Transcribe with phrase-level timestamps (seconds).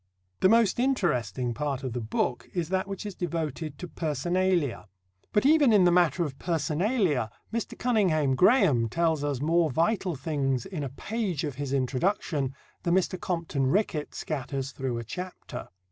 [0.39, 4.87] The most interesting part of the book is that which is devoted to personalia.
[5.31, 7.77] But even in the matter of personalia Mr.
[7.77, 13.21] Cunninghame Graham tells us more vital things in a page of his introduction than Mr.
[13.21, 15.69] Compton Rickett scatters through a chapter.